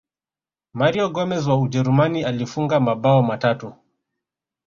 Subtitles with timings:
[0.73, 3.73] mario gomez wa ujerumani alifunga mabao matatu